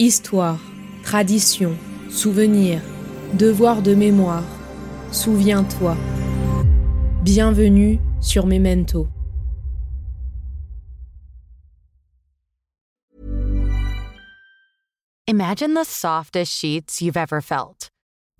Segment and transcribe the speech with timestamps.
[0.00, 0.58] Histoire,
[1.04, 1.78] tradition,
[2.10, 2.82] souvenir,
[3.36, 4.42] devoir de mémoire.
[5.12, 5.96] Souviens-toi.
[7.22, 9.06] Bienvenue sur Memento.
[15.28, 17.88] Imagine the softest sheets you've ever felt.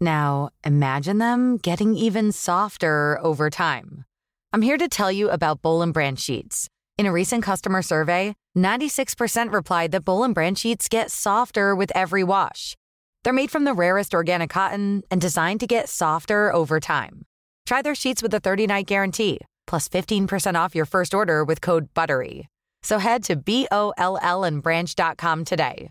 [0.00, 4.04] Now, imagine them getting even softer over time.
[4.52, 6.68] I'm here to tell you about Bowl and Branch sheets.
[6.96, 11.90] In a recent customer survey, 96% replied that Bowl and Branch sheets get softer with
[11.92, 12.76] every wash.
[13.24, 17.22] They're made from the rarest organic cotton and designed to get softer over time.
[17.66, 21.92] Try their sheets with a 30-night guarantee, plus 15% off your first order with code
[21.94, 22.46] BUTTERY.
[22.84, 25.90] So head to B-O-L-L and branch.com today.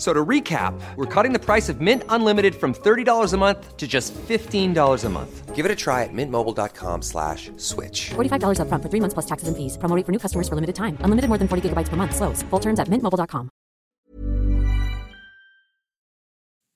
[0.00, 3.86] So to recap, we're cutting the price of Mint Unlimited from $30 a month to
[3.86, 5.54] just $15 a month.
[5.54, 8.08] Give it a try at mintmobile.com slash switch.
[8.16, 9.76] $45 upfront for three months plus taxes and fees.
[9.76, 10.96] Promo rate for new customers for limited time.
[11.04, 12.16] Unlimited more than 40 gigabytes per month.
[12.16, 12.42] Slows.
[12.48, 13.50] Full terms at mintmobile.com.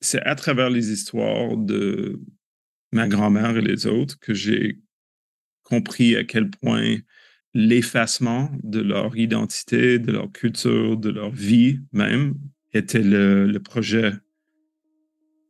[0.03, 2.21] C'est à travers les histoires de
[2.93, 4.81] ma grand-mère et les autres que j'ai
[5.63, 6.99] compris à quel point
[7.55, 12.35] l'effacement de leur identité, de leur culture, de leur vie même,
[12.75, 14.13] était le, projet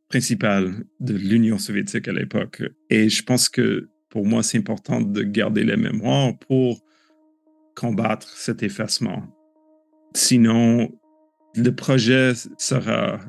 [0.09, 2.63] principal de l'Union soviétique à l'époque.
[2.89, 6.79] Et je pense que pour moi, c'est important de garder la mémoire pour
[7.75, 9.23] combattre cet effacement.
[10.13, 10.89] Sinon,
[11.55, 13.19] le projet sera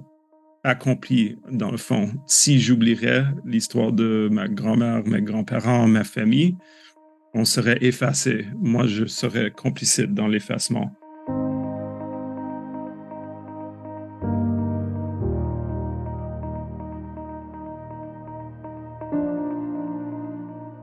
[0.62, 2.12] accompli dans le fond.
[2.26, 6.56] Si j'oublierais l'histoire de ma grand-mère, mes grands-parents, ma famille,
[7.34, 8.46] on serait effacé.
[8.60, 10.92] Moi, je serais complicite dans l'effacement.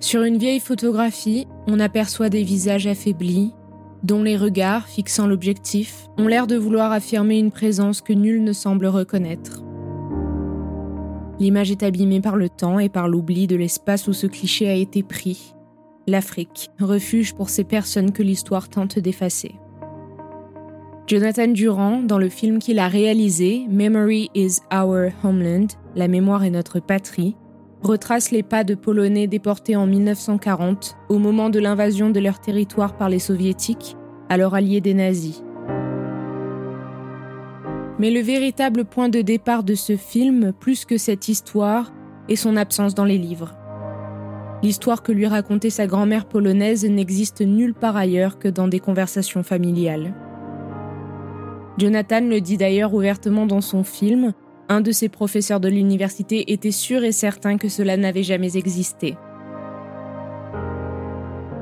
[0.04, 3.54] Sur une vieille photographie, on aperçoit des visages affaiblis,
[4.04, 8.52] dont les regards, fixant l'objectif, ont l'air de vouloir affirmer une présence que nul ne
[8.52, 9.64] semble reconnaître.
[11.40, 14.74] L'image est abîmée par le temps et par l'oubli de l'espace où ce cliché a
[14.74, 15.56] été pris.
[16.06, 19.56] L'Afrique, refuge pour ces personnes que l'histoire tente d'effacer.
[21.08, 26.50] Jonathan Durand, dans le film qu'il a réalisé, Memory is Our Homeland, La mémoire est
[26.50, 27.38] notre patrie,
[27.84, 32.96] retrace les pas de Polonais déportés en 1940 au moment de l'invasion de leur territoire
[32.96, 33.98] par les soviétiques,
[34.30, 35.44] alors alliés des nazis.
[38.00, 41.94] Mais le véritable point de départ de ce film, plus que cette histoire,
[42.30, 43.54] est son absence dans les livres.
[44.64, 49.44] L'histoire que lui racontait sa grand-mère polonaise n'existe nulle part ailleurs que dans des conversations
[49.44, 50.14] familiales.
[51.78, 54.34] Jonathan le dit d'ailleurs ouvertement dans son film,
[54.74, 59.16] un de ses professeurs de l'université était sûr et certain que cela n'avait jamais existé.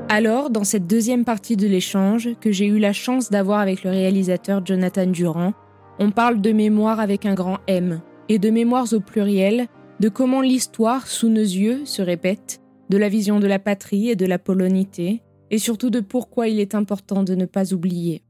[0.08, 3.90] Alors, dans cette deuxième partie de l'échange, que j'ai eu la chance d'avoir avec le
[3.90, 5.52] réalisateur Jonathan Durand,
[5.98, 9.68] on parle de mémoire avec un grand M, et de mémoires au pluriel,
[10.00, 14.16] de comment l'histoire, sous nos yeux, se répète, de la vision de la patrie et
[14.16, 18.22] de la polonité, et surtout de pourquoi il est important de ne pas oublier.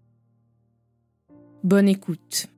[1.64, 2.49] Bonne écoute.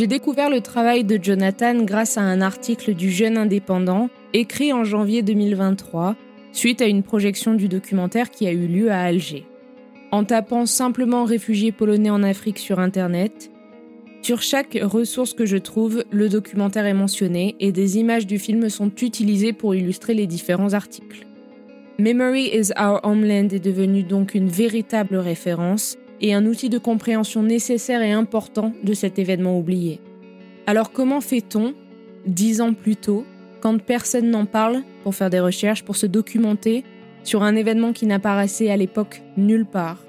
[0.00, 4.82] J'ai découvert le travail de Jonathan grâce à un article du Jeune Indépendant, écrit en
[4.82, 6.16] janvier 2023,
[6.52, 9.44] suite à une projection du documentaire qui a eu lieu à Alger.
[10.10, 13.50] En tapant simplement réfugiés polonais en Afrique sur Internet,
[14.22, 18.70] sur chaque ressource que je trouve, le documentaire est mentionné et des images du film
[18.70, 21.26] sont utilisées pour illustrer les différents articles.
[21.98, 27.42] Memory is Our Homeland est devenu donc une véritable référence et un outil de compréhension
[27.42, 30.00] nécessaire et important de cet événement oublié.
[30.66, 31.74] Alors comment fait-on,
[32.26, 33.24] dix ans plus tôt,
[33.60, 36.84] quand personne n'en parle, pour faire des recherches, pour se documenter
[37.24, 40.02] sur un événement qui n'apparaissait à l'époque nulle part?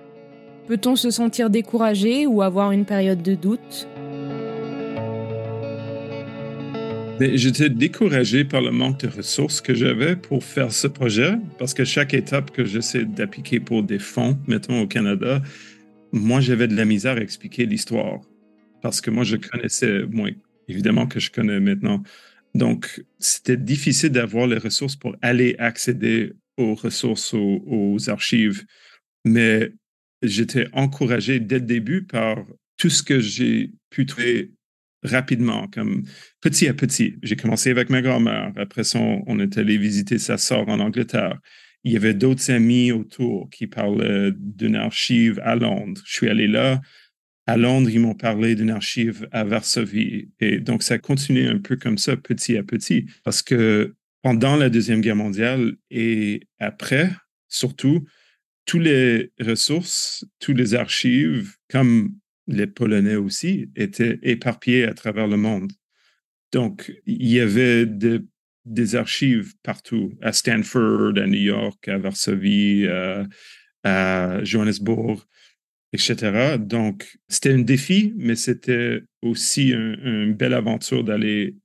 [0.67, 3.87] Peut-on se sentir découragé ou avoir une période de doute?
[7.19, 11.83] J'étais découragé par le manque de ressources que j'avais pour faire ce projet, parce que
[11.83, 15.41] chaque étape que j'essaie d'appliquer pour des fonds, mettons au Canada,
[16.11, 18.19] moi, j'avais de la misère à expliquer l'histoire
[18.81, 20.31] parce que moi, je connaissais moins,
[20.67, 22.03] évidemment que je connais maintenant.
[22.55, 28.65] Donc, c'était difficile d'avoir les ressources pour aller accéder aux ressources, aux, archives.
[29.23, 29.71] Mais
[30.21, 32.43] j'étais encouragé dès le début par
[32.77, 34.51] tout ce que j'ai pu trouver
[35.03, 36.03] rapidement, comme
[36.41, 37.15] petit à petit.
[37.23, 38.51] J'ai commencé avec ma grand-mère.
[38.55, 41.39] Après ça, on est allé visiter sa sœur en Angleterre.
[41.83, 46.01] Il y avait d'autres amis autour qui parlaient d'une archive à Londres.
[46.05, 46.81] Je suis allé là.
[47.47, 50.29] À Londres, ils m'ont parlé d'une archive à Varsovie.
[50.39, 54.55] Et donc, ça a continué un peu comme ça, petit à petit, parce que pendant
[54.55, 57.09] la Deuxième Guerre mondiale et après,
[57.47, 58.05] surtout,
[58.65, 62.13] toutes les ressources, toutes les archives, comme
[62.47, 65.71] les Polonais aussi, étaient éparpillées à travers le monde.
[66.51, 68.19] Donc, il y avait des
[68.93, 73.23] archives partout, à Stanford, à New York, à Varsovie, euh,
[73.83, 75.23] à Johannesburg,
[75.93, 76.57] etc.
[76.59, 81.55] Donc, c'était un défi, mais c'était aussi une belle aventure d'aller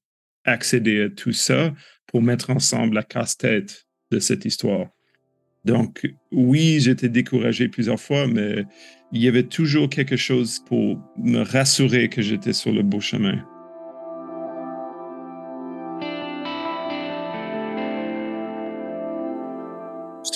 [0.44, 1.75] accéder à tout ça
[2.06, 4.88] pour mettre ensemble la casse-tête de cette histoire.
[5.64, 8.64] Donc, oui, j'étais découragé plusieurs fois, mais
[9.12, 13.44] il y avait toujours quelque chose pour me rassurer que j'étais sur le beau chemin.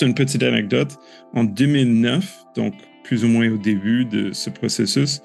[0.01, 0.97] Une petite anecdote.
[1.33, 5.21] En 2009, donc plus ou moins au début de ce processus,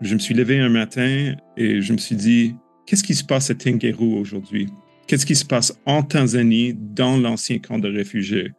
[0.00, 2.54] je me suis levé un matin et je me suis dit,
[2.86, 4.68] qu'est-ce qui se passe à Tengeru aujourd'hui?
[5.06, 8.52] Qu'est-ce qui se passe en Tanzanie dans l'ancien camp de réfugiés?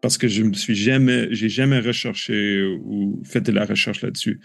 [0.00, 4.40] parce que je me suis jamais, j'ai jamais recherché ou fait de la recherche là-dessus.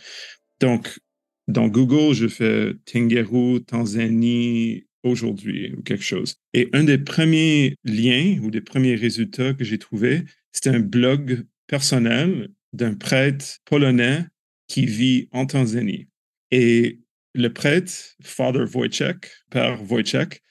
[0.60, 1.00] Donc,
[1.48, 6.36] dans Google, je fais Tengeru, Tanzanie, aujourd'hui ou quelque chose.
[6.54, 11.46] Et un des premiers liens ou des premiers résultats que j'ai trouvé, c'était un blog
[11.68, 14.25] personnel d'un prêtre polonais
[14.68, 16.07] qui vit en Tanzanie.
[16.52, 17.00] Et
[17.34, 17.94] le prêtre,
[18.24, 20.42] Father Wojciech, Père Wojciech,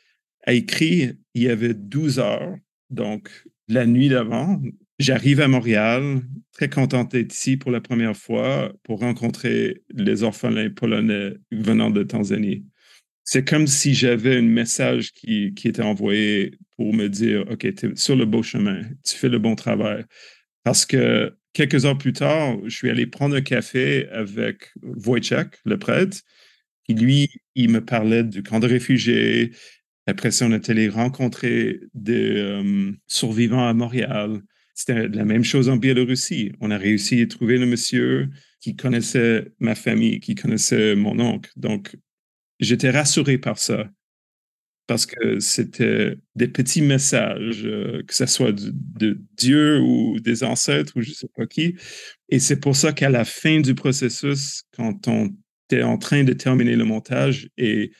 [0.46, 2.56] a écrit il y avait 12 heures,
[2.90, 3.30] donc
[3.68, 4.60] la nuit d'avant,
[5.00, 6.22] J'arrive à Montréal,
[6.52, 12.04] très content d'être ici pour la première fois pour rencontrer les orphelins polonais venant de
[12.04, 12.64] Tanzanie.
[13.24, 17.86] C'est comme si j'avais un message qui, qui, était envoyé pour me dire, OK, tu
[17.86, 20.04] es sur le beau chemin, tu fais le bon travail.
[20.62, 25.78] Parce que quelques heures plus tard, je suis allé prendre un café avec Wojciech, le
[25.78, 26.18] prêtre,
[26.84, 29.52] qui lui, il me parlait du camp de réfugiés.
[30.06, 34.42] Après ça, on est allé rencontrer des euh, survivants à Montréal.
[34.74, 36.52] C'était la même chose en Biélorussie.
[36.60, 38.28] On a réussi à trouver le monsieur
[38.60, 41.50] qui connaissait ma famille, qui connaissait mon oncle.
[41.56, 41.96] Donc,
[42.60, 43.88] j'étais rassuré par ça
[44.86, 50.92] parce que c'était des petits messages, euh, que ce soit de, Dieu ou des ancêtres
[50.96, 51.76] ou je ne sais pas qui.
[52.28, 55.34] Et c'est pour ça qu'à la fin du processus, quand on
[55.68, 57.92] était en train de terminer le montage et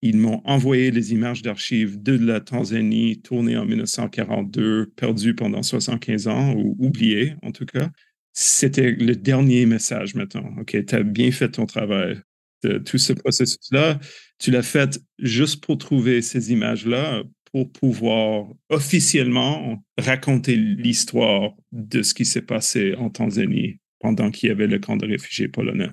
[0.00, 6.28] ils m'ont envoyé les images d'archives de la Tanzanie tournées en 1942, perdues pendant 75
[6.28, 7.90] ans, ou oubliées en tout cas.
[8.32, 10.48] C'était le dernier message maintenant.
[10.60, 12.20] OK, tu as bien fait ton travail.
[12.62, 14.00] De tout ce processus-là,
[14.38, 17.22] tu l'as fait juste pour trouver ces images-là,
[17.52, 24.52] pour pouvoir officiellement raconter l'histoire de ce qui s'est passé en Tanzanie pendant qu'il y
[24.52, 25.90] avait le camp de réfugiés polonais.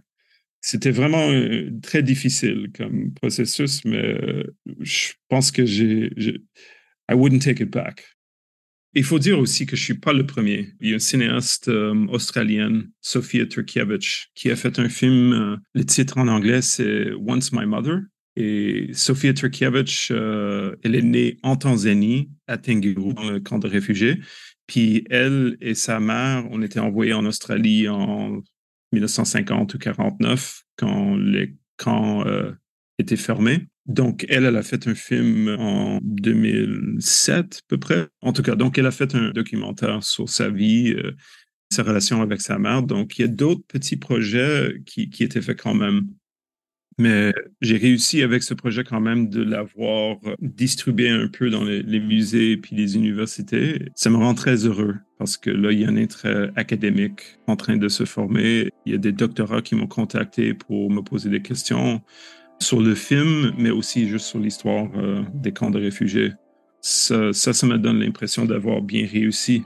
[0.62, 6.12] C'était vraiment euh, très difficile comme processus, mais euh, je pense que j'ai.
[7.08, 8.15] I wouldn't take it back.
[8.96, 10.70] Il faut dire aussi que je ne suis pas le premier.
[10.80, 15.60] Il y a une cinéaste euh, australienne, Sophia Turkiewicz, qui a fait un film.
[15.74, 18.00] le titre en anglais, c'est Once My Mother.
[18.38, 24.20] Et Sophia Turkiewicz, elle est née en Tanzanie, à Tengiru, dans le camp de réfugiés.
[24.68, 28.42] Puis elle et sa mère ont été envoyés en Australie en
[28.94, 32.52] 1950 ou 49, quand les camps euh,
[32.98, 33.68] étaient fermés.
[33.88, 38.08] Donc, elle, elle a fait un film en 2007, à peu près.
[38.22, 41.12] En tout cas, donc, elle a fait un documentaire sur sa vie, euh,
[41.72, 42.82] sa relation avec sa mère.
[42.82, 46.08] Donc, il y a d'autres petits projets qui, qui étaient faits quand même.
[46.98, 52.00] Mais j'ai réussi avec ce projet quand même de l'avoir distribué un peu dans les,
[52.00, 53.90] musées et puis les universités.
[53.96, 57.76] Ça me rend très heureux parce que là, il y a un académique en train
[57.76, 58.70] de se former.
[58.86, 62.02] Il y a des doctorats qui m'ont contacté pour me poser des questions
[62.60, 66.34] sur le film, mais aussi juste sur l'histoire euh, des camps de réfugiés.
[66.82, 69.64] Ça, ça, ça me donne l'impression d'avoir bien réussi.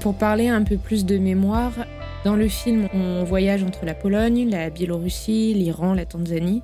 [0.00, 1.72] Pour parler un peu plus de mémoire,
[2.24, 6.62] dans le film, on voyage entre la Pologne, la Biélorussie, l'Iran, la Tanzanie.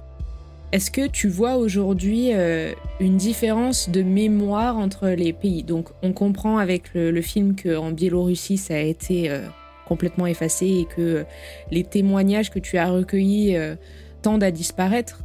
[0.73, 5.65] Est-ce que tu vois aujourd'hui euh, une différence de mémoire entre les pays?
[5.65, 9.41] Donc, on comprend avec le, film qu'en Biélorussie, ça a été euh,
[9.89, 11.25] complètement effacé et que
[11.73, 13.75] les témoignages que tu as recueillis euh,
[14.23, 15.25] tendent à disparaître.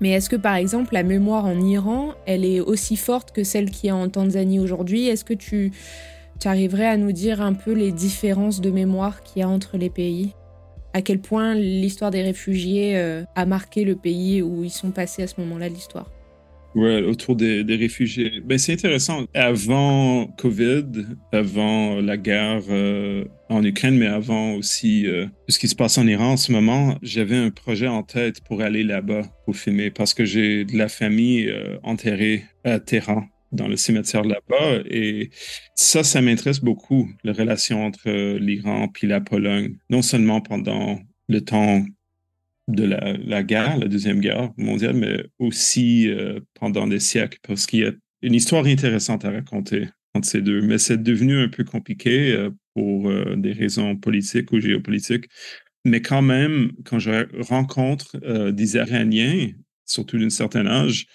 [0.00, 3.70] Mais est-ce que par exemple la mémoire en Iran, elle est aussi forte que celle
[3.70, 5.08] qui est en Tanzanie aujourd'hui?
[5.08, 5.72] Est-ce que tu,
[6.40, 9.76] tu arriverais à nous dire un peu les différences de mémoire qu'il y a entre
[9.76, 10.32] les pays?
[10.92, 15.22] À quel point l'histoire des réfugiés euh, a marqué le pays où ils sont passés
[15.22, 16.10] à ce moment-là l'histoire
[16.76, 18.40] Ouais, autour des, des réfugiés.
[18.44, 19.24] Ben, c'est intéressant.
[19.34, 20.84] Avant COVID,
[21.32, 26.06] avant la guerre euh, en Ukraine, mais avant aussi euh, ce qui se passe en
[26.06, 30.14] Iran en ce moment, j'avais un projet en tête pour aller là-bas pour filmer parce
[30.14, 34.82] que j'ai de la famille euh, enterrée à Téhéran dans le cimetière là-bas.
[34.88, 35.30] Et
[35.74, 39.76] ça, ça m'intéresse beaucoup, la relation entre l'Iran puis la Pologne.
[39.88, 41.84] Non seulement pendant le temps
[42.68, 47.80] de la, guerre, la Deuxième Guerre mondiale, mais aussi euh, pendant des siècles, parce qu'il
[47.80, 47.92] y a
[48.22, 50.60] une histoire intéressante à raconter entre ces deux.
[50.62, 55.26] Mais c'est devenu un peu compliqué euh, pour euh, des raisons politiques ou géopolitiques.
[55.84, 58.18] Mais quand même, quand je rencontre
[58.50, 59.48] des Iraniens,
[59.86, 61.06] surtout d'un certain âge,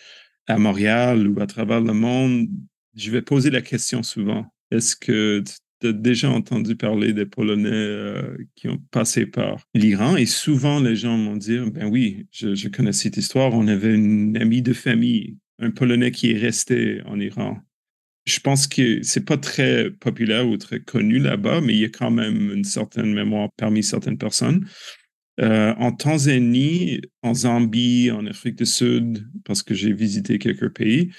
[0.47, 2.47] à Montréal ou à travers le monde,
[2.95, 4.45] je vais poser la question souvent.
[4.71, 5.43] Est-ce que
[5.81, 10.15] tu as déjà entendu parler des Polonais euh, qui ont passé par l'Iran?
[10.15, 13.53] Et souvent les gens m'ont dit ben oui, je, connais cette histoire.
[13.53, 17.57] On avait une amie de famille, un Polonais qui est resté en Iran.
[18.25, 21.89] Je pense que c'est pas très populaire ou très connu là-bas, mais il y a
[21.89, 24.65] quand même une certaine mémoire parmi certaines personnes.
[25.41, 31.11] Euh, en Tanzanie, en Zambie, en Afrique du Sud, parce que j'ai visité quelques pays,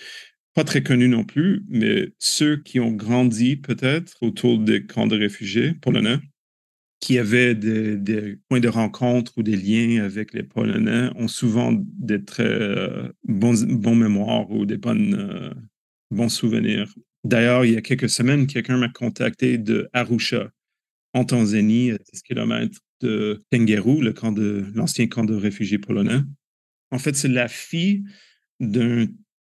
[0.55, 5.17] pas très connus non plus, mais ceux qui ont grandi peut-être autour des camps de
[5.17, 6.19] réfugiés polonais,
[7.01, 12.25] qui avaient des, points de rencontre ou des liens avec les Polonais, ont souvent des
[12.25, 15.51] très euh, bons, bons, mémoires ou des bonnes, euh,
[16.11, 16.93] bons souvenirs.
[17.25, 20.51] D'ailleurs, il y a quelques semaines, quelqu'un m'a contacté de Arusha,
[21.13, 26.21] en Tanzanie, à 10 km de Tengeru, le camp de l'ancien camp de réfugiés polonais.
[26.91, 28.05] En fait, c'est la fille
[28.61, 29.07] d'un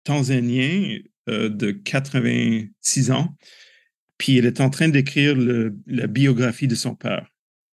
[0.05, 3.37] Tanzanien euh, de 86 ans,
[4.19, 5.37] puis il est en train d'écrire
[5.87, 7.29] la biographie de son père,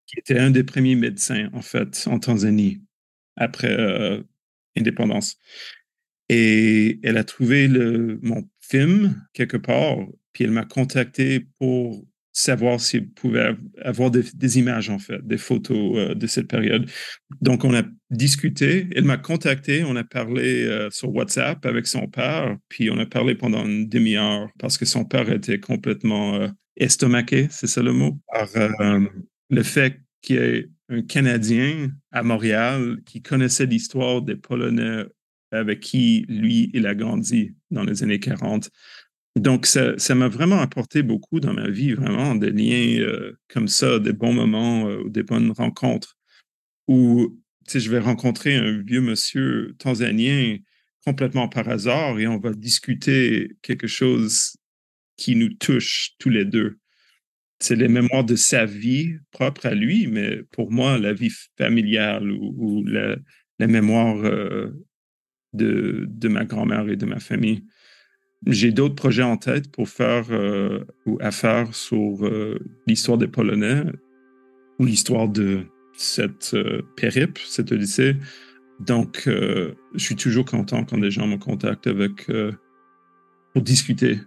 [0.08, 2.82] qui était un des premiers médecins, en fait, en Tanzanie,
[3.36, 4.22] après euh,
[4.78, 5.38] indépendance.
[6.30, 9.98] Et elle a trouvé le, mon film quelque part,
[10.32, 12.06] puis elle m'a contacté pour
[12.40, 16.90] savoir s'il pouvait avoir des, images, en fait, des photos euh, de cette période.
[17.42, 18.88] Donc, on a discuté.
[18.96, 19.84] Elle m'a contacté.
[19.84, 22.58] On a parlé euh, sur WhatsApp avec son père.
[22.70, 27.48] Puis, on a parlé pendant une demi-heure parce que son père était complètement euh, estomaqué,
[27.52, 28.48] c'est ça le mot, par
[29.50, 35.04] le fait qu'il y ait un Canadien à Montréal qui connaissait l'histoire des Polonais
[35.52, 38.70] avec qui lui, il a grandi dans les années 40.
[39.36, 44.00] Donc, ça, m'a vraiment apporté beaucoup dans ma vie, vraiment, des liens euh, comme ça,
[44.00, 46.18] des bons moments, euh, des bonnes rencontres
[46.88, 47.38] où,
[47.72, 50.58] je vais rencontrer un vieux monsieur tanzanien
[51.06, 54.56] complètement par hasard et on va discuter quelque chose
[55.18, 56.80] qui nous touche tous les deux.
[57.60, 62.32] C'est les mémoires de sa vie propre à lui, mais pour moi, la vie familiale
[62.32, 63.18] ou, la,
[63.60, 64.72] mémoire euh,
[65.54, 67.66] de ma grand-mère et de ma famille.
[68.48, 73.28] J'ai d'autres projets en tête pour faire euh, ou à faire sur euh, l'histoire des
[73.28, 73.84] Polonais
[74.80, 78.16] ou l'histoire de cette euh, périple, cette odyssée.
[78.80, 82.32] Donc, je suis toujours content quand des gens me contactent avec
[83.54, 84.20] pour discuter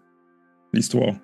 [0.75, 1.15] l'histoire.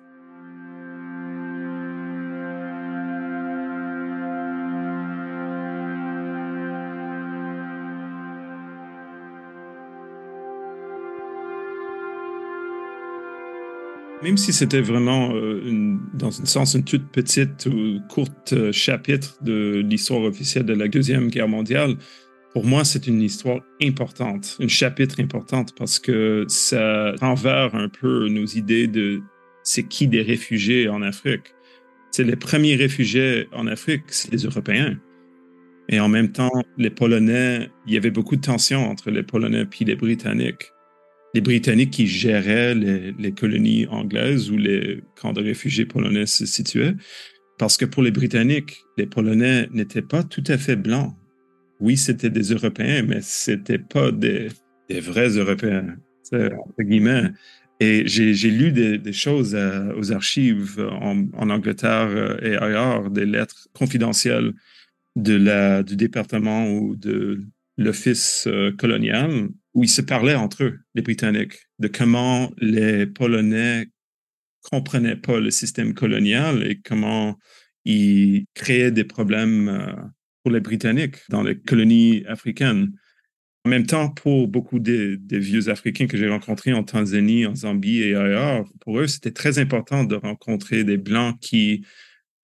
[14.21, 18.71] Même si c'était vraiment, euh, une, dans un sens, une toute petite ou courte euh,
[18.73, 21.95] chapitre de l'histoire officielle de la Deuxième Guerre mondiale,
[22.51, 28.27] pour moi, c'est une histoire importante, un chapitre importante parce que ça renverse un peu
[28.27, 29.21] nos idées de
[29.63, 31.53] c'est qui des réfugiés en Afrique.
[32.11, 34.97] C'est les premiers réfugiés en Afrique, c'est les Européens.
[35.89, 39.65] Et en même temps, les Polonais, il y avait beaucoup de tensions entre les Polonais
[39.79, 40.71] et les Britanniques
[41.33, 46.95] les Britanniques qui géraient les, colonies anglaises où les camps de réfugiés polonais se situaient.
[47.57, 51.13] Parce que pour les Britanniques, les Polonais n'étaient pas tout à fait blancs.
[51.79, 54.49] Oui, c'était des Européens, mais c'était pas des,
[54.89, 55.97] vrais Européens,
[56.31, 57.31] entre guillemets.
[57.81, 64.53] Et j'ai lu des, choses aux archives en, Angleterre euh, et ailleurs, des lettres confidentielles
[65.15, 67.41] du département ou de
[67.77, 73.87] l'office euh, colonial où ils se parlaient entre eux, les Britanniques, de comment les Polonais
[74.61, 77.37] comprenaient pas le système colonial et comment
[77.85, 79.93] ils créaient des problèmes euh,
[80.43, 82.93] pour les Britanniques dans les colonies africaines.
[83.65, 88.01] En même temps, pour beaucoup des, vieux Africains que j'ai rencontrés en Tanzanie, en Zambie
[88.01, 91.85] et ailleurs, pour eux, c'était très important de rencontrer des Blancs qui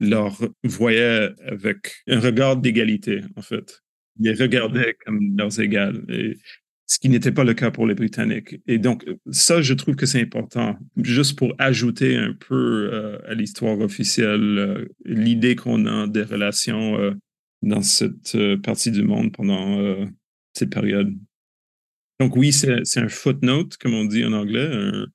[0.02, 3.82] leur voyaient avec un regard d'égalité, en fait.
[4.20, 6.04] Ils les regardaient comme leurs égales,
[6.88, 8.62] ce qui n'était pas le cas pour les Britanniques.
[8.68, 13.34] Et donc, ça, je trouve que c'est important, juste pour ajouter un peu euh, à
[13.34, 17.12] l'histoire officielle euh, l'idée qu'on a des relations euh,
[17.64, 20.06] dans cette partie du monde pendant
[20.54, 21.16] cette période.
[22.20, 25.08] Donc oui, c'est un footnote, comme on dit en anglais, un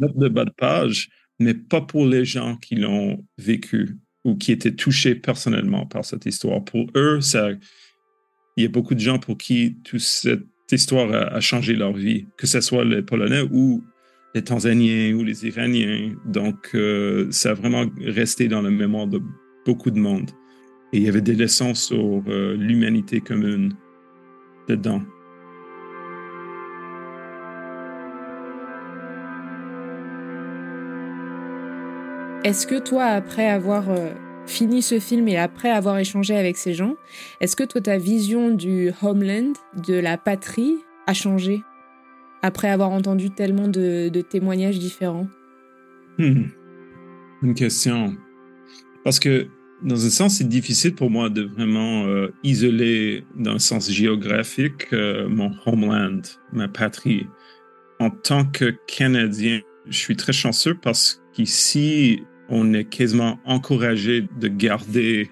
[0.00, 4.50] note de bas de page, mais pas pour les gens qui l'ont vécu ou qui
[4.50, 6.64] étaient touchés personnellement par cette histoire.
[6.64, 7.50] Pour eux, ça,
[8.56, 12.26] il y a beaucoup de gens pour qui toute cette histoire a, changé leur vie,
[12.36, 13.84] que ce soit les Polonais ou
[14.34, 16.14] les Tanzaniens ou les Iraniens.
[16.24, 19.20] Donc, euh, ça a vraiment resté dans la mémoire de
[19.66, 20.30] beaucoup de monde.
[20.92, 23.74] Et il y avait des leçons sur euh, l'humanité commune
[24.68, 25.02] dedans.
[32.44, 34.10] Est-ce que toi, après avoir euh,
[34.46, 36.96] fini ce film et après avoir échangé avec ces gens,
[37.40, 39.52] est-ce que toi, ta vision du homeland,
[39.86, 41.62] de la patrie, a changé
[42.42, 45.28] après avoir entendu tellement de, témoignages différents?
[46.18, 46.44] Hmm.
[47.42, 48.16] Une question.
[49.04, 49.48] Parce que
[49.82, 54.92] dans un sens, c'est difficile pour moi de vraiment euh, isoler, dans le sens géographique,
[54.92, 56.22] euh, mon homeland,
[56.52, 57.26] ma patrie.
[57.98, 62.22] En tant que Canadien, je suis très chanceux parce qu'ici,
[62.52, 65.30] on est quasiment encouragé de garder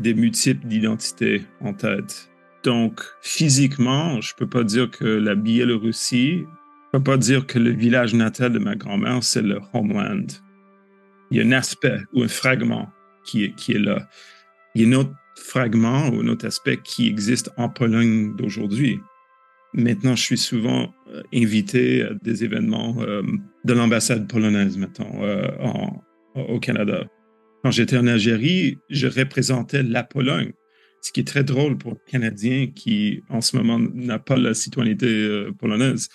[0.00, 2.30] des multiples d'identités en tête.
[2.64, 6.44] Donc, physiquement, je peux pas dire que la Biélorussie,
[6.86, 10.26] je peux pas dire que le village natal de ma grand-mère, c'est le homeland.
[11.30, 12.88] Il y a un aspect ou un fragment
[13.26, 14.08] qui est, qui est là.
[14.74, 18.98] Il y a un autre fragment ou un autre aspect qui existe en Pologne d'aujourd'hui.
[19.74, 23.22] Maintenant, je suis souvent euh, invité à des événements euh,
[23.64, 25.48] de l'ambassade polonaise, mettons, euh,
[26.34, 27.04] au Canada.
[27.62, 30.52] Quand j'étais en Algérie, je représentais la Pologne,
[31.00, 34.54] ce qui est très drôle pour un Canadien qui, en ce moment, n'a pas la
[34.54, 36.08] citoyenneté polonaise.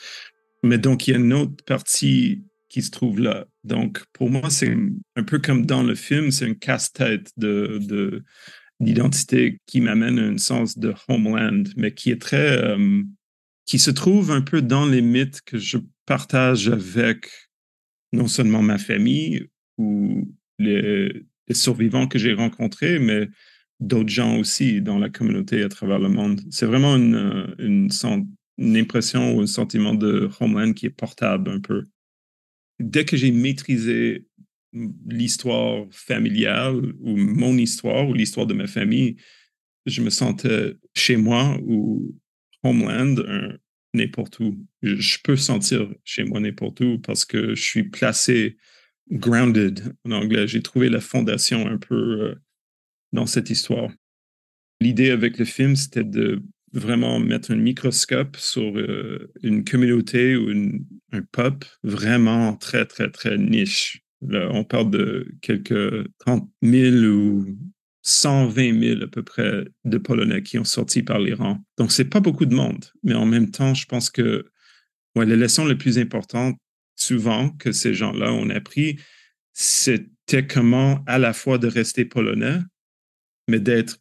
[0.63, 3.45] Mais donc, il y a une autre partie qui se trouve là.
[3.63, 4.75] Donc, pour moi, c'est
[5.15, 8.23] un peu comme dans le film, c'est un casse-tête de,
[8.79, 13.01] d'identité qui m'amène à un sens de homeland, mais qui est très, euh,
[13.65, 17.29] qui se trouve un peu dans les mythes que je partage avec
[18.13, 19.47] non seulement ma famille
[19.79, 20.27] ou
[20.59, 23.27] les, survivants que j'ai rencontrés, mais
[23.79, 26.41] d'autres gens aussi dans la communauté à travers le monde.
[26.51, 27.89] C'est vraiment une, une,
[28.59, 31.85] une impression ou un sentiment de homeland qui est portable un peu
[32.79, 34.25] dès que j'ai maîtrisé
[35.07, 39.17] l'histoire familiale ou mon histoire ou l'histoire de ma famille,
[39.85, 42.15] je me sentais chez moi ou
[42.63, 43.15] homeland
[43.93, 44.57] n'importe où.
[44.81, 48.57] Je, peux sentir chez moi n'importe où parce que je suis placé
[49.11, 50.47] grounded en anglais.
[50.47, 52.35] J'ai trouvé la fondation un peu euh,
[53.11, 53.89] dans cette histoire.
[54.81, 56.41] L'idée avec le film, c'était de
[56.71, 60.51] vraiment mettre un microscope sur euh, une communauté ou
[61.11, 64.01] un peuple vraiment très, très, très niche.
[64.21, 67.57] on parle de quelques 30 000 ou
[68.03, 71.63] 120 000 à peu près de Polonais qui ont sorti par l'Iran.
[71.77, 74.45] Donc, c'est pas beaucoup de monde, mais en même temps, je pense que
[75.15, 76.57] ouais, la leçon la plus importante,
[77.01, 78.99] souvent, que ces gens-là ont appris,
[79.53, 82.59] c'était comment à la fois de rester polonais,
[83.47, 83.97] mais d'être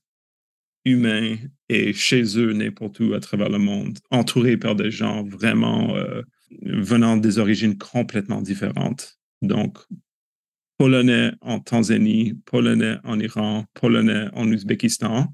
[0.85, 1.37] humain
[1.69, 6.23] et chez eux n'importe où à travers le monde, entourés par des gens vraiment euh,
[6.63, 9.19] venant des origines complètement différentes.
[9.43, 9.79] Donc,
[10.79, 15.31] polonais en Tanzanie, polonais en Iran, polonais en Ouzbékistan,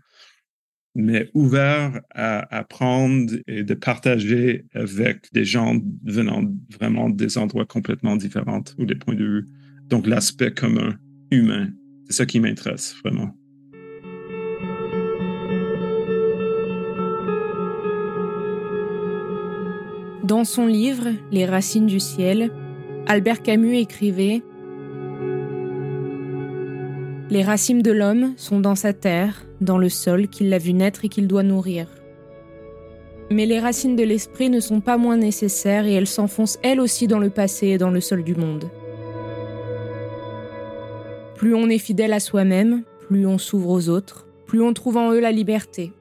[0.94, 8.16] mais ouverts à apprendre et de partager avec des gens venant vraiment des endroits complètement
[8.16, 9.46] différents ou des points de vue.
[9.88, 10.96] Donc, l'aspect commun,
[11.30, 11.70] humain,
[12.06, 13.34] c'est ça qui m'intéresse vraiment.
[20.24, 22.50] Dans son livre Les racines du ciel,
[23.06, 24.42] Albert Camus écrivait
[27.28, 31.04] Les racines de l'homme sont dans sa terre, dans le sol qu'il l'a vu naître
[31.04, 31.88] et qu'il doit nourrir.
[33.30, 37.06] Mais les racines de l'esprit ne sont pas moins nécessaires et elles s'enfoncent elles aussi
[37.06, 38.70] dans le passé et dans le sol du monde.
[41.36, 45.12] Plus on est fidèle à soi-même, plus on s'ouvre aux autres, plus on trouve en
[45.12, 45.92] eux la liberté,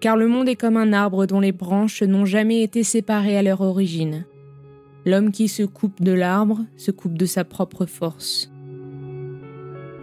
[0.00, 3.42] car le monde est comme un arbre dont les branches n'ont jamais été séparées à
[3.42, 4.24] leur origine.
[5.06, 8.50] L'homme qui se coupe de l'arbre se coupe de sa propre force.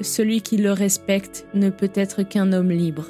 [0.02, 3.08] Celui qui le respecte ne peut être qu'un homme libre.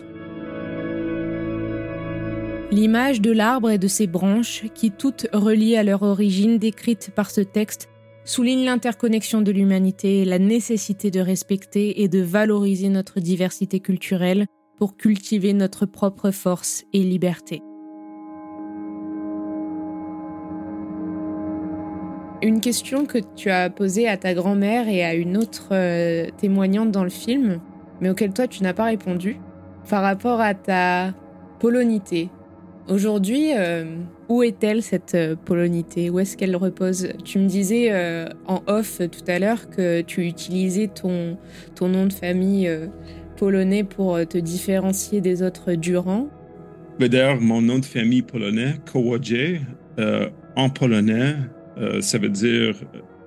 [2.71, 7.31] L'image de l'arbre et de ses branches, qui toutes reliées à leur origine décrite par
[7.31, 7.89] ce texte,
[8.25, 14.47] souligne l'interconnexion de l'humanité et la nécessité de respecter et de valoriser notre diversité culturelle
[14.77, 17.61] pour cultiver notre propre force et liberté.
[22.45, 26.91] Une question que tu as posée à ta grand-mère et à une autre euh, témoignante
[26.91, 27.59] dans le film,
[27.99, 29.37] mais auquel toi tu n'as pas répondu,
[29.89, 31.15] par rapport à ta
[31.59, 32.29] polonité.
[32.87, 33.85] Aujourd'hui, euh,
[34.29, 36.11] où est-elle cette euh, polonité?
[36.11, 37.13] Où est-ce qu'elle repose?
[37.23, 37.91] Tu me disais
[38.45, 41.39] en off tout à l'heure que tu utilisais ton,
[41.81, 42.69] nom de famille
[43.37, 46.27] polonais pour te différencier des autres Durand.
[46.99, 49.61] D'ailleurs, mon nom de famille polonais, Kołodziej,
[50.55, 51.37] en polonais,
[51.77, 52.75] euh, ça veut dire,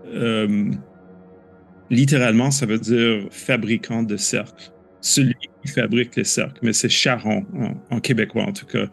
[0.07, 0.71] euh,
[1.91, 4.73] littéralement, ça veut dire fabricant de cercles.
[5.01, 7.47] Celui qui fabrique les cercles, mais c'est charron
[7.91, 8.87] en, québécois en tout cas,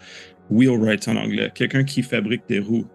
[0.50, 2.86] wheelwright en anglais, quelqu'un qui fabrique des roues.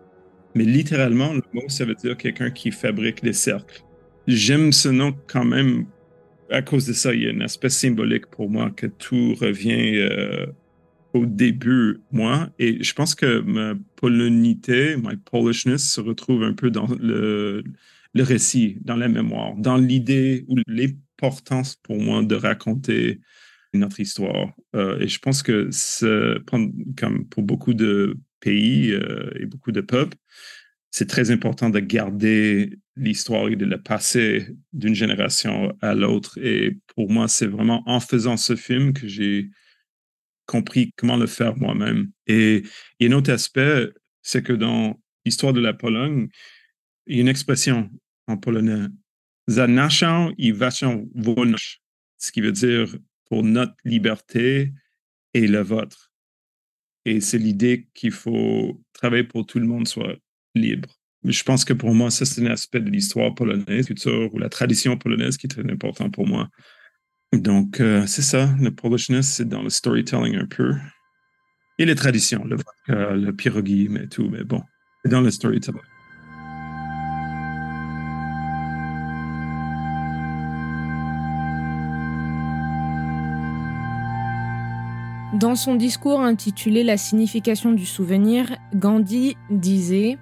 [0.55, 3.83] Mais littéralement, le mot, ça veut dire quelqu'un qui fabrique les cercles.
[4.27, 5.87] J'aime ce nom quand même
[6.51, 7.15] à cause de ça.
[7.15, 10.47] Il y a un aspect symbolique pour moi que tout revient euh,
[11.13, 16.71] au début, moi, et je pense que ma polonité, my Polishness, se retrouve un peu
[16.71, 17.65] dans le,
[18.15, 23.21] le récit, dans la mémoire, dans l'idée ou l'importance pour moi de raconter
[23.75, 24.53] notre histoire.
[24.75, 25.71] Euh, et je pense que
[26.47, 30.17] comme pour beaucoup de pays euh, et beaucoup de peuples,
[30.91, 36.39] c'est très important de garder l'histoire et de la passer d'une génération à l'autre.
[36.43, 39.51] Et pour moi, c'est vraiment en faisant ce film que j'ai
[40.51, 42.11] compris comment le faire moi-même.
[42.27, 42.65] Et,
[43.01, 43.89] un autre aspect,
[44.21, 46.29] c'est que dans l'histoire de la Pologne,
[47.07, 47.89] il y a une expression
[48.27, 48.89] en polonais,
[49.49, 51.81] za naszą i waszą wolność,
[52.19, 52.87] ce qui veut dire
[53.29, 54.73] pour notre liberté
[55.35, 56.13] et la vôtre.
[57.05, 60.17] Et c'est l'idée qu'il faut travailler pour que tout le monde soit
[60.55, 61.01] libre.
[61.25, 64.49] Je pense que pour moi, ça, c'est un aspect de l'histoire polonaise, culture ou la
[64.49, 66.49] tradition polonaise qui est très important pour moi.
[67.33, 70.75] Donc, euh, c'est ça, le Polishness, c'est dans le storytelling un peu.
[71.79, 74.63] Et les traditions, le vodka, le pierogi, mais tout, mais bon,
[75.03, 75.81] c'est dans le storytelling.
[85.41, 90.19] Dans son discours intitulé La signification du souvenir, Gandhi disait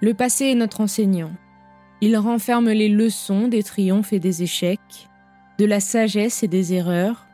[0.00, 1.30] Le passé est notre enseignant.
[2.00, 5.08] Il renferme les leçons des triomphes et des échecs,
[5.62, 7.24] de la sagesse et des erreurs.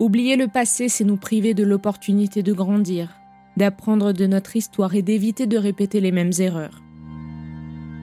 [0.00, 3.10] Oublier le passé, c'est nous priver de l'opportunité de grandir,
[3.58, 6.82] d'apprendre de notre histoire et d'éviter de répéter les mêmes erreurs.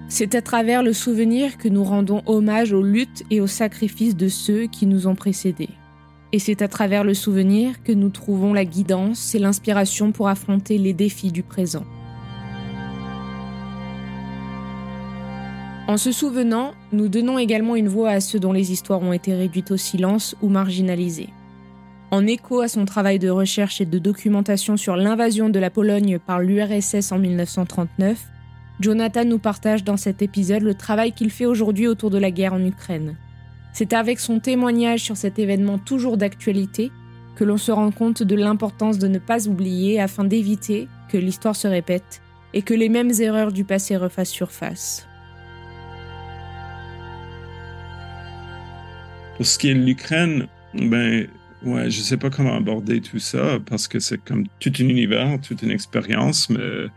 [0.10, 4.28] C'est à travers le souvenir que nous rendons hommage aux luttes et aux sacrifices de
[4.28, 5.70] ceux qui nous ont précédés.
[6.34, 10.78] Et c'est à travers le souvenir que nous trouvons la guidance et l'inspiration pour affronter
[10.78, 11.86] les défis du présent.
[15.86, 19.36] En se souvenant, nous donnons également une voix à ceux dont les histoires ont été
[19.36, 21.30] réduites au silence ou marginalisées.
[22.10, 26.20] En écho à son travail de recherche et de documentation sur l'invasion de la Pologne
[26.20, 28.18] par l'URSS en 1939,
[28.80, 32.54] Jonathan nous partage dans cet épisode le travail qu'il fait aujourd'hui autour de la guerre
[32.54, 33.18] en Ukraine.
[33.74, 36.92] C'est avec son témoignage sur cet événement toujours d'actualité
[37.36, 41.58] que l'on se rend compte de l'importance de ne pas oublier afin d'éviter que l'histoire
[41.58, 42.22] se répète
[42.54, 45.08] et que les mêmes erreurs du passé refassent surface.
[49.36, 51.28] Pour ce qui est de l'Ukraine, ben,
[51.64, 55.40] ouais, je sais pas comment aborder tout ça parce que c'est comme tout un univers,
[55.42, 56.88] toute une expérience, mais.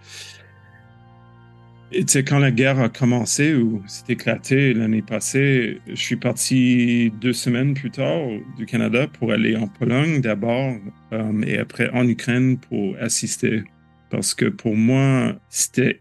[1.92, 7.32] Et quand la guerre a commencé ou s'est éclaté l'année passée, je suis parti deux
[7.32, 10.74] semaines plus tard du Canada pour aller en Pologne d'abord
[11.12, 13.62] euh, et après en Ukraine pour assister.
[14.10, 16.00] Parce que pour moi, c'était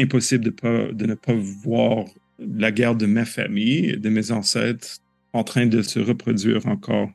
[0.00, 2.06] impossible de, de ne pas voir
[2.38, 5.00] la guerre de ma famille, de mes ancêtres
[5.32, 7.10] en train de se reproduire encore.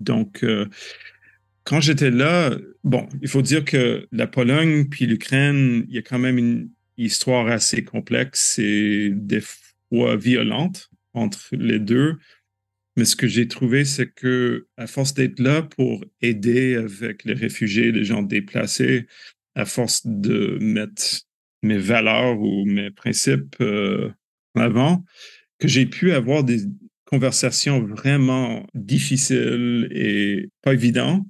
[0.00, 0.66] Donc, euh,
[1.64, 6.02] quand j'étais là, bon, il faut dire que la Pologne puis l'Ukraine, il y a
[6.02, 9.42] quand même une histoire assez complexe et des
[9.88, 12.16] fois violente entre les deux.
[12.96, 17.34] Mais ce que j'ai trouvé, c'est que à force d'être là pour aider avec les
[17.34, 19.06] réfugiés, les gens déplacés,
[19.54, 21.22] à force de mettre
[21.62, 24.10] mes valeurs ou mes principes euh,
[24.54, 25.04] en avant,
[25.58, 26.60] que j'ai pu avoir des,
[27.14, 31.24] conversation vraiment difficile et pas évident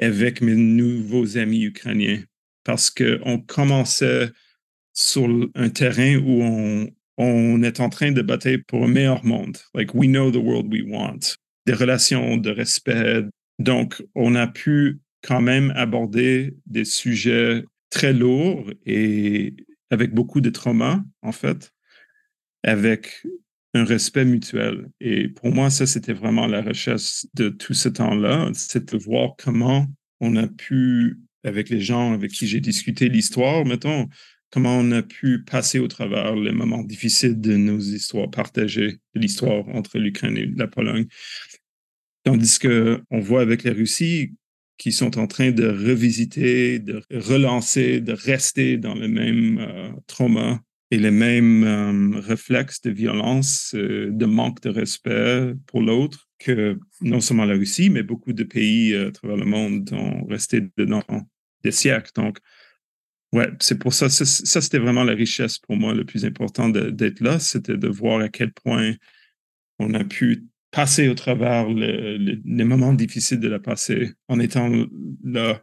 [0.00, 2.22] avec mes nouveaux amis ukrainiens
[2.64, 4.30] parce qu'on commençait
[4.94, 6.42] sur un terrain où
[7.18, 9.58] on, est en train de batailler pour un meilleur monde.
[9.74, 11.36] Like, we know the world we want.
[11.66, 13.26] Des relations de respect.
[13.58, 19.54] Donc, on a pu quand même abordé des sujets très lourds et
[19.90, 21.72] avec beaucoup de trauma, en fait,
[22.62, 23.22] avec
[23.74, 24.88] un respect mutuel.
[25.00, 29.34] Et pour moi, ça, c'était vraiment la recherche de tout ce temps-là, c'est de voir
[29.38, 29.86] comment
[30.20, 34.08] on a pu, avec les gens avec qui j'ai discuté l'histoire, mettons,
[34.50, 39.20] comment on a pu passer au travers les moments difficiles de nos histoires partagées, de
[39.20, 41.06] l'histoire entre l'Ukraine et la Pologne.
[42.24, 44.34] Tandis que on voit avec la Russie
[44.76, 50.60] qui sont en train de revisiter, de relancer, de rester dans le même euh, trauma
[50.90, 56.78] et les mêmes euh, réflexes de violence, euh, de manque de respect pour l'autre que
[57.00, 61.02] non seulement la Russie, mais beaucoup de pays à travers le monde ont resté dedans
[61.62, 62.10] des siècles.
[62.14, 62.38] Donc,
[63.32, 67.20] ouais, c'est pour ça, ça, c'était vraiment la richesse pour moi le plus important d'être
[67.20, 68.94] là, c'était de voir à quel point
[69.78, 74.70] on a pu passer au travers les moments difficiles de la passé en étant
[75.24, 75.62] là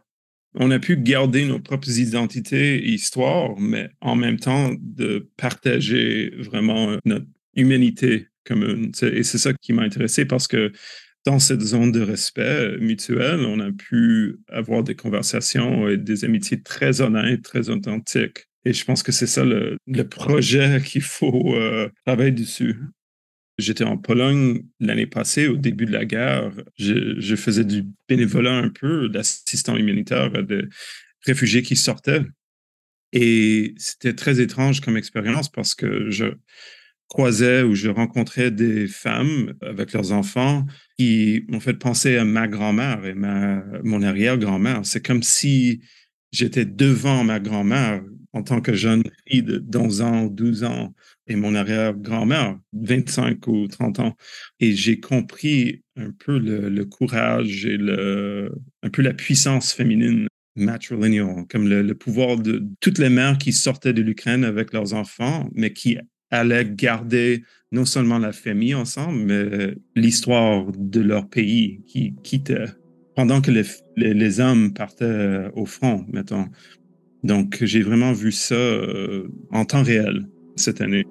[0.54, 6.32] on a pu garder nos propres identités et histoires, mais en même temps de partager
[6.38, 8.92] vraiment notre humanité commune.
[9.02, 10.72] Et c'est ça qui m'a intéressé parce que
[11.26, 16.62] dans cette zone de respect mutuel, on a pu avoir des conversations et des amitiés
[16.62, 18.48] très honnêtes, très authentiques.
[18.64, 19.76] Et je pense que c'est ça le,
[20.08, 22.76] projet qu'il faut euh, travailler dessus.
[23.58, 26.52] J'étais en Pologne l'année passée, au début de la guerre.
[26.76, 30.62] Je, faisais du bénévolat un peu, d'assistant humanitaire à des
[31.26, 32.22] réfugiés qui sortaient.
[33.12, 36.26] Et c'était très étrange comme expérience parce que je
[37.08, 40.66] croisais ou je rencontrais des femmes avec leurs enfants
[40.98, 44.82] qui m'ont fait penser à ma grand-mère et ma, mon arrière-grand-mère.
[44.84, 45.80] C'est comme si
[46.32, 50.94] j'étais devant ma grand-mère en tant que jeune fille de 11 ans ou 12 ans
[51.26, 54.16] et mon arrière-grand-mère, 25 ou 30 ans.
[54.60, 61.46] Et j'ai compris un peu le, courage et le, un peu la puissance féminine matrilineal,
[61.48, 65.72] comme le, pouvoir de toutes les mères qui sortaient de l'Ukraine avec leurs enfants, mais
[65.72, 65.98] qui
[66.30, 72.66] allaient garder non seulement la famille ensemble, mais l'histoire de leur pays qui quittait
[73.14, 73.64] pendant que les,
[73.96, 76.46] les, hommes partaient au front, mettons.
[77.24, 81.04] Donc, j'ai vraiment vu ça euh, en temps réel cette année.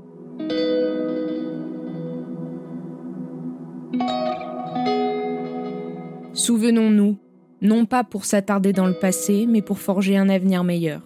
[6.34, 7.18] Souvenons-nous,
[7.62, 11.02] non pas pour s'attarder dans le passé, mais pour forger un avenir meilleur.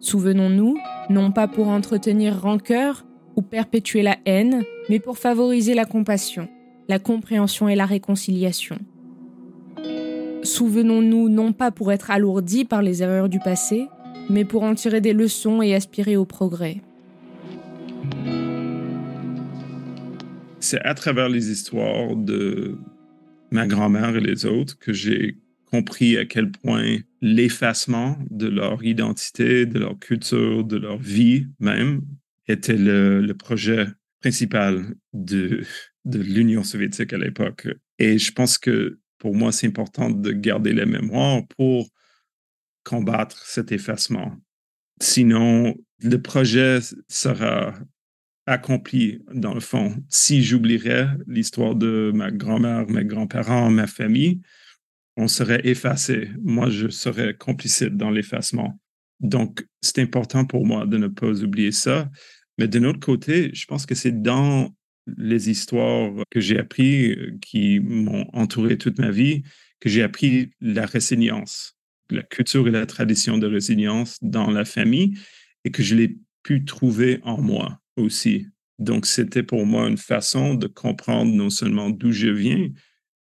[0.00, 0.78] Souvenons-nous,
[1.10, 3.04] non pas pour entretenir rancœur
[3.36, 6.48] ou perpétuer la haine, mais pour favoriser la compassion,
[6.88, 8.78] la compréhension et la réconciliation.
[10.42, 13.86] Souvenons-nous non pas pour être alourdis par les erreurs du passé,
[14.30, 16.80] mais pour en tirer des leçons et aspirer au progrès.
[20.60, 22.78] C'est à travers les histoires de
[23.50, 25.38] ma grand-mère et les autres que j'ai
[25.70, 32.02] compris à quel point l'effacement de leur identité, de leur culture, de leur vie même,
[32.46, 33.86] était le, projet
[34.20, 35.62] principal de,
[36.04, 37.68] l'Union soviétique à l'époque.
[37.98, 41.88] Et je pense que pour moi, c'est important de garder la mémoire pour
[42.84, 44.36] combattre cet effacement.
[45.00, 47.74] Sinon, le projet sera
[48.46, 50.02] accompli dans le fond.
[50.08, 54.40] Si j'oublierais l'histoire de ma grand-mère, mes grands-parents, ma famille,
[55.16, 56.30] on serait effacé.
[56.42, 58.78] Moi, je serais complicite dans l'effacement.
[59.20, 62.10] Donc, c'est important pour moi de ne pas oublier ça.
[62.58, 64.74] Mais d'un autre côté, je pense que c'est dans
[65.16, 69.42] les histoires que j'ai appris, qui m'ont entouré toute ma vie,
[69.80, 71.76] que j'ai appris la résilience,
[72.14, 75.18] la culture et la tradition de résilience dans la famille
[75.64, 78.46] et que je l'ai pu trouver en moi aussi.
[78.78, 82.68] Donc, c'était pour moi une façon de comprendre non seulement d'où je viens,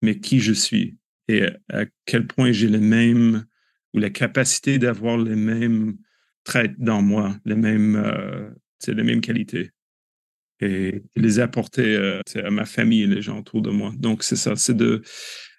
[0.01, 3.45] mais qui je suis et à quel point j'ai les mêmes
[3.93, 5.97] ou la capacité d'avoir les mêmes
[6.43, 8.49] traits dans moi, les mêmes, euh,
[8.87, 9.71] les mêmes qualités
[10.61, 13.91] et les apporter euh, à ma famille et les gens autour de moi.
[13.97, 15.01] Donc, c'est ça, c'est de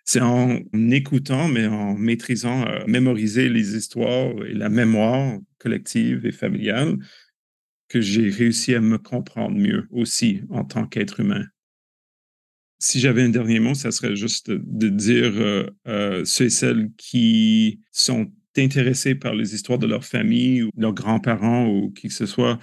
[0.07, 6.33] c'est en écoutant, mais en maîtrisant, euh, mémoriser les histoires et la mémoire collective et
[6.33, 6.97] familiale
[7.89, 11.45] que j'ai réussi à me comprendre mieux aussi en tant qu'être humain.
[12.79, 16.91] Si j'avais un dernier mot, ça serait juste de dire euh, euh, ceux et celles
[16.97, 22.15] qui sont intéressés par les histoires de leur famille ou leurs grands-parents ou qui que
[22.15, 22.59] ce soit,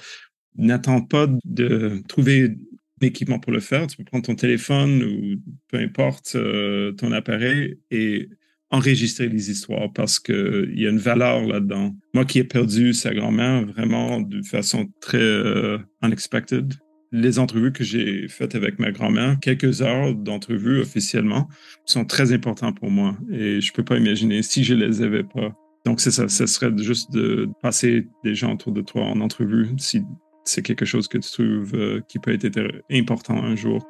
[0.56, 2.56] n'attendent pas de trouver
[3.04, 3.88] un équipement pour le faire.
[3.88, 8.30] Tu peux prendre ton téléphone ou peu importe euh, ton appareil et
[8.72, 11.96] enregistrer les histoires parce qu'il y a une valeur là-dedans.
[12.14, 16.74] Moi qui ai perdu sa grand-mère vraiment de façon très euh, unexpected,
[17.12, 21.48] les entrevues que j'ai faites avec ma grand-mère, quelques heures d'entrevues officiellement,
[21.86, 23.16] sont très importantes pour moi.
[23.32, 25.56] Et je peux pas imaginer si je les avais pas.
[25.86, 26.28] Donc, c'est ça.
[26.28, 30.02] Ce serait juste de passer des gens autour de toi en entrevue si
[30.44, 33.82] c'est quelque chose que tu trouves euh, qui peut être important un jour.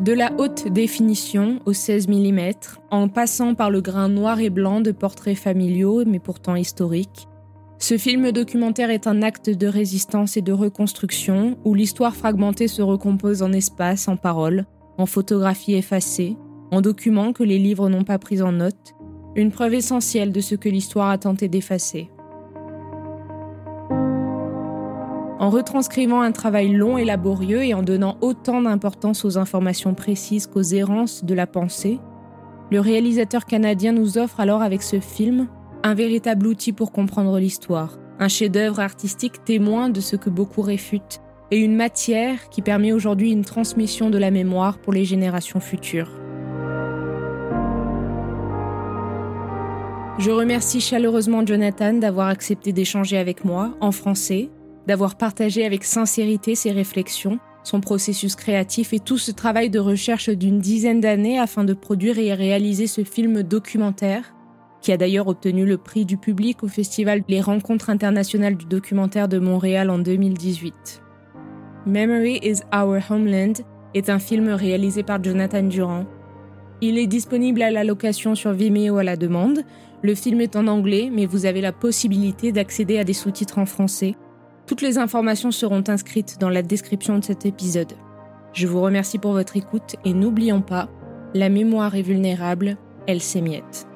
[0.00, 2.40] De la haute définition au 16 mm,
[2.90, 7.28] en passant par le grain noir et blanc de portraits familiaux mais pourtant historiques,
[7.78, 12.82] ce film documentaire est un acte de résistance et de reconstruction où l'histoire fragmentée se
[12.82, 14.66] recompose en espace, en paroles,
[14.98, 16.36] en photographies effacées,
[16.70, 18.94] en documents que les livres n'ont pas pris en note,
[19.36, 22.10] une preuve essentielle de ce que l'histoire a tenté d'effacer.
[25.38, 30.46] En retranscrivant un travail long et laborieux et en donnant autant d'importance aux informations précises
[30.46, 31.98] qu'aux errances de la pensée,
[32.70, 35.48] le réalisateur canadien nous offre alors avec ce film
[35.82, 41.20] un véritable outil pour comprendre l'histoire, un chef-d'œuvre artistique témoin de ce que beaucoup réfutent,
[41.50, 46.19] et une matière qui permet aujourd'hui une transmission de la mémoire pour les générations futures.
[50.20, 54.50] Je remercie chaleureusement Jonathan d'avoir accepté d'échanger avec moi en français
[54.86, 60.28] d'avoir partagé avec sincérité ses réflexions, son processus créatif et tout ce travail de recherche
[60.28, 64.34] d'une dizaine d'années afin de produire et réaliser ce film documentaire,
[64.82, 69.28] qui a d'ailleurs obtenu le prix du public au festival Les Rencontres internationales du documentaire
[69.28, 71.02] de Montréal en 2018.
[71.86, 73.54] Memory is Our Homeland
[73.94, 76.04] est un film réalisé par Jonathan Durand.
[76.80, 79.60] Il est disponible à la location sur Vimeo à la demande.
[80.02, 83.66] Le film est en anglais, mais vous avez la possibilité d'accéder à des sous-titres en
[83.66, 84.14] français
[84.70, 87.94] toutes les informations seront inscrites dans la description de cet épisode.
[88.52, 90.88] Je vous remercie pour votre écoute et n'oublions pas,
[91.34, 92.76] la mémoire est vulnérable,
[93.08, 93.89] elle s'émiette.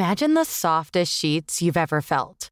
[0.00, 2.46] Imagine the softest sheets you've ever felt.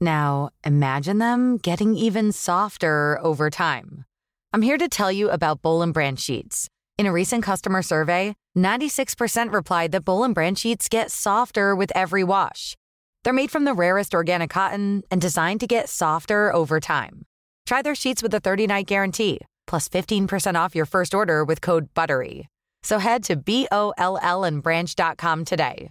[0.00, 4.04] Now, imagine them getting even softer over time.
[4.52, 6.68] I'm here to tell you about Bowl and Branch sheets.
[6.98, 11.92] In a recent customer survey, 96% replied that Bowl and Branch sheets get softer with
[11.94, 12.74] every wash.
[13.22, 17.24] They're made from the rarest organic cotton and designed to get softer over time.
[17.64, 21.94] Try their sheets with a 30-night guarantee, plus 15% off your first order with code
[21.94, 22.48] BUTTERY.
[22.82, 25.90] So head to B-O-L-L and branch.com today.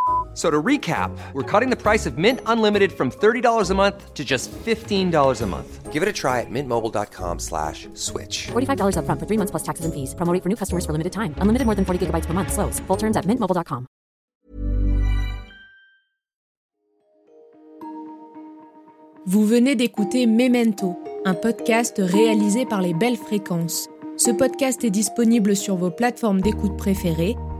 [0.41, 4.25] So to recap, we're cutting the price of Mint Unlimited from $30 a month to
[4.25, 5.91] just $15 a month.
[5.93, 8.47] Give it a try at mintmobile.com slash switch.
[8.47, 10.15] $45 up front for three months plus taxes and fees.
[10.15, 11.35] Promo for new customers for limited time.
[11.37, 12.51] Unlimited more than 40 gigabytes per month.
[12.53, 12.79] Slows.
[12.87, 13.85] Full terms at mintmobile.com.
[19.27, 23.89] Vous venez d'écouter Memento, un podcast réalisé par les Belles Fréquences.
[24.17, 27.35] Ce podcast est disponible sur vos plateformes d'écoute préférées